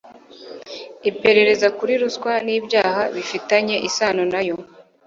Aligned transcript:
iperereza 1.09 1.67
kuri 1.77 1.93
ruswa 2.01 2.31
n 2.45 2.47
ibyaha 2.57 3.03
bifitanye 3.15 3.75
isano 3.87 4.23
nayo 4.31 4.55